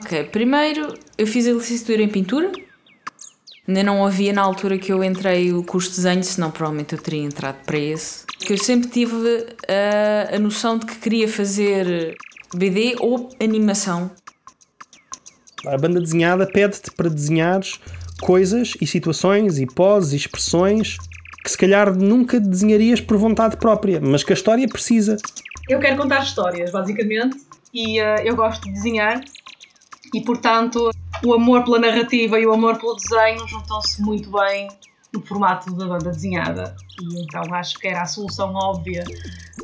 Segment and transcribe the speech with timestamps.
[0.00, 2.52] Ok, primeiro eu fiz a licenciatura em pintura.
[3.66, 7.02] Ainda não havia na altura que eu entrei o curso de desenho, senão provavelmente eu
[7.02, 8.24] teria entrado para esse.
[8.38, 12.16] Que eu sempre tive a, a noção de que queria fazer
[12.54, 14.10] BD ou animação.
[15.66, 17.80] A banda desenhada pede-te para desenhares
[18.20, 20.96] coisas e situações e poses e expressões
[21.42, 25.16] que se calhar nunca desenharias por vontade própria, mas que a história precisa.
[25.68, 27.36] Eu quero contar histórias, basicamente,
[27.74, 29.20] e uh, eu gosto de desenhar
[30.14, 30.90] e, portanto,
[31.24, 34.68] o amor pela narrativa e o amor pelo desenho juntam-se muito bem
[35.12, 36.76] no formato da banda desenhada.
[37.00, 39.04] E então acho que era a solução óbvia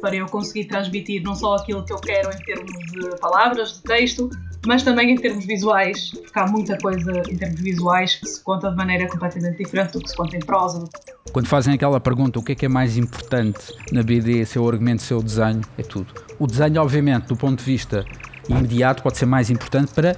[0.00, 3.82] para eu conseguir transmitir não só aquilo que eu quero em termos de palavras, de
[3.82, 4.30] texto,
[4.66, 8.70] mas também em termos visuais, porque há muita coisa em termos visuais que se conta
[8.70, 10.84] de maneira completamente diferente do que se conta em prosa.
[11.32, 15.02] Quando fazem aquela pergunta, o que é que é mais importante na BD, seu argumento,
[15.02, 16.06] seu desenho, é tudo.
[16.38, 18.04] O desenho, obviamente, do ponto de vista
[18.48, 20.16] imediato, pode ser mais importante para,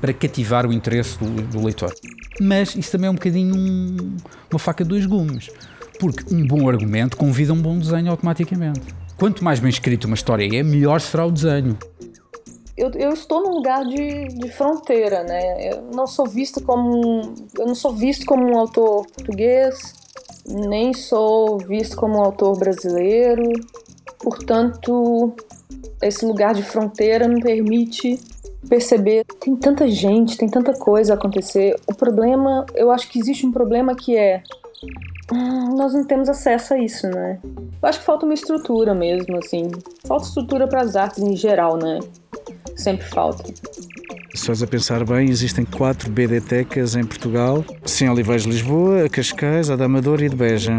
[0.00, 1.92] para cativar o interesse do, do leitor.
[2.40, 4.16] Mas isso também é um bocadinho um,
[4.50, 5.50] uma faca de dois gumes,
[5.98, 8.94] porque um bom argumento convida um bom desenho automaticamente.
[9.16, 11.78] Quanto mais bem escrito uma história é, melhor será o desenho
[12.76, 15.72] eu, eu estou num lugar de, de fronteira, né?
[15.72, 19.94] Eu não sou visto como eu não sou visto como um autor português,
[20.46, 23.50] nem sou visto como um autor brasileiro.
[24.18, 25.34] Portanto,
[26.02, 28.18] esse lugar de fronteira me permite
[28.68, 31.76] perceber tem tanta gente, tem tanta coisa a acontecer.
[31.86, 34.42] O problema, eu acho que existe um problema que é
[35.32, 37.38] hum, nós não temos acesso a isso, né?
[37.44, 39.70] Eu acho que falta uma estrutura mesmo, assim.
[40.04, 42.00] Falta estrutura para as artes em geral, né?
[42.76, 43.44] sempre falta.
[44.34, 49.76] Se a pensar bem, existem quatro BDTecas em Portugal, sim de Lisboa, a Cascais, a
[49.76, 50.72] da Amador e de Beja.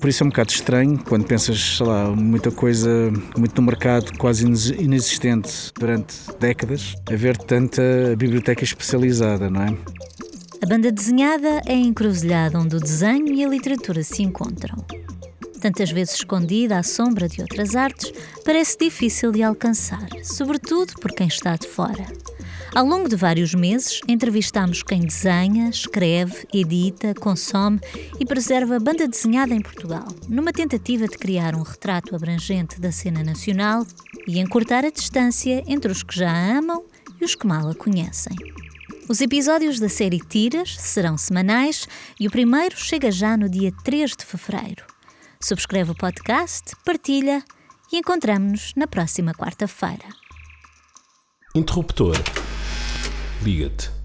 [0.00, 2.88] Por isso é um bocado estranho quando pensas, sei lá, muita coisa,
[3.36, 4.44] muito no mercado, quase
[4.78, 7.82] inexistente durante décadas, haver tanta
[8.16, 9.76] biblioteca especializada, não é?
[10.62, 14.76] A banda desenhada é a encruzilhada onde o desenho e a literatura se encontram
[15.66, 18.12] tantas vezes escondida à sombra de outras artes,
[18.44, 22.06] parece difícil de alcançar, sobretudo por quem está de fora.
[22.72, 27.80] Ao longo de vários meses, entrevistamos quem desenha, escreve, edita, consome
[28.20, 33.24] e preserva banda desenhada em Portugal, numa tentativa de criar um retrato abrangente da cena
[33.24, 33.84] nacional
[34.24, 36.84] e encurtar a distância entre os que já a amam
[37.20, 38.36] e os que mal a conhecem.
[39.08, 41.88] Os episódios da série Tiras serão semanais
[42.20, 44.95] e o primeiro chega já no dia 3 de fevereiro.
[45.40, 47.42] Subscreve o podcast, partilha
[47.92, 50.08] e encontramos-nos na próxima quarta-feira.
[51.54, 52.16] Interruptor.
[53.42, 53.95] Liga-te.